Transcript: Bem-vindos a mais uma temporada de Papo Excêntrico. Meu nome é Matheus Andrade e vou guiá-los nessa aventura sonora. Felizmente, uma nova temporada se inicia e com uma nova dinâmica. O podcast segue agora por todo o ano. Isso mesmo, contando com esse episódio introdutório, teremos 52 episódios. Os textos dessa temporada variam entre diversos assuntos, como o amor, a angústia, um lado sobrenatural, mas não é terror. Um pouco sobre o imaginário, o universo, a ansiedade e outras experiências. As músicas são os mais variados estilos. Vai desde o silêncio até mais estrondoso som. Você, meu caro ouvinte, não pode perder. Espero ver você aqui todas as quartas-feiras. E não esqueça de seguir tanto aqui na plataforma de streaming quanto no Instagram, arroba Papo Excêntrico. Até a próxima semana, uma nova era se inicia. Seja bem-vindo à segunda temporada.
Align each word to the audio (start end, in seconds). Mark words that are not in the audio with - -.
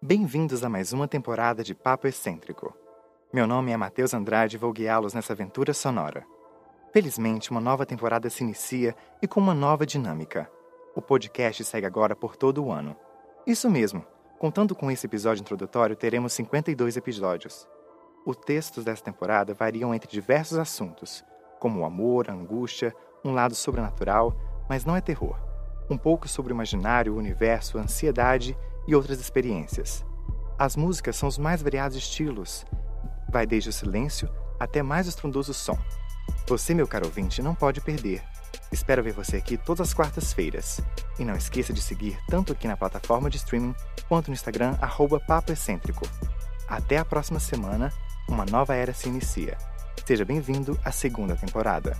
Bem-vindos 0.00 0.62
a 0.62 0.68
mais 0.68 0.92
uma 0.92 1.08
temporada 1.08 1.64
de 1.64 1.74
Papo 1.74 2.06
Excêntrico. 2.06 2.72
Meu 3.32 3.48
nome 3.48 3.72
é 3.72 3.76
Matheus 3.76 4.14
Andrade 4.14 4.54
e 4.54 4.58
vou 4.58 4.72
guiá-los 4.72 5.12
nessa 5.12 5.32
aventura 5.32 5.74
sonora. 5.74 6.24
Felizmente, 6.92 7.50
uma 7.50 7.60
nova 7.60 7.84
temporada 7.84 8.30
se 8.30 8.44
inicia 8.44 8.94
e 9.20 9.26
com 9.26 9.40
uma 9.40 9.54
nova 9.54 9.84
dinâmica. 9.84 10.48
O 10.94 11.02
podcast 11.02 11.64
segue 11.64 11.84
agora 11.84 12.14
por 12.14 12.36
todo 12.36 12.64
o 12.64 12.70
ano. 12.70 12.94
Isso 13.44 13.68
mesmo, 13.68 14.06
contando 14.38 14.72
com 14.72 14.88
esse 14.88 15.04
episódio 15.04 15.42
introdutório, 15.42 15.96
teremos 15.96 16.32
52 16.32 16.96
episódios. 16.96 17.68
Os 18.24 18.36
textos 18.36 18.84
dessa 18.84 19.02
temporada 19.02 19.52
variam 19.52 19.92
entre 19.92 20.08
diversos 20.08 20.58
assuntos, 20.58 21.24
como 21.58 21.80
o 21.80 21.84
amor, 21.84 22.30
a 22.30 22.34
angústia, 22.34 22.94
um 23.24 23.32
lado 23.32 23.56
sobrenatural, 23.56 24.32
mas 24.68 24.84
não 24.84 24.94
é 24.94 25.00
terror. 25.00 25.36
Um 25.90 25.98
pouco 25.98 26.28
sobre 26.28 26.52
o 26.52 26.54
imaginário, 26.54 27.14
o 27.14 27.18
universo, 27.18 27.78
a 27.78 27.80
ansiedade 27.80 28.56
e 28.88 28.96
outras 28.96 29.20
experiências. 29.20 30.04
As 30.58 30.74
músicas 30.74 31.14
são 31.14 31.28
os 31.28 31.38
mais 31.38 31.62
variados 31.62 31.96
estilos. 31.96 32.66
Vai 33.30 33.46
desde 33.46 33.68
o 33.68 33.72
silêncio 33.72 34.28
até 34.58 34.82
mais 34.82 35.06
estrondoso 35.06 35.54
som. 35.54 35.78
Você, 36.48 36.74
meu 36.74 36.88
caro 36.88 37.06
ouvinte, 37.06 37.42
não 37.42 37.54
pode 37.54 37.82
perder. 37.82 38.24
Espero 38.72 39.02
ver 39.02 39.12
você 39.12 39.36
aqui 39.36 39.58
todas 39.58 39.88
as 39.88 39.94
quartas-feiras. 39.94 40.80
E 41.18 41.24
não 41.24 41.36
esqueça 41.36 41.72
de 41.72 41.80
seguir 41.80 42.18
tanto 42.28 42.52
aqui 42.52 42.66
na 42.66 42.76
plataforma 42.76 43.28
de 43.28 43.36
streaming 43.36 43.74
quanto 44.08 44.28
no 44.28 44.34
Instagram, 44.34 44.76
arroba 44.80 45.20
Papo 45.20 45.52
Excêntrico. 45.52 46.08
Até 46.66 46.96
a 46.96 47.04
próxima 47.04 47.38
semana, 47.38 47.92
uma 48.26 48.46
nova 48.46 48.74
era 48.74 48.94
se 48.94 49.08
inicia. 49.08 49.56
Seja 50.04 50.24
bem-vindo 50.24 50.78
à 50.82 50.90
segunda 50.90 51.36
temporada. 51.36 51.96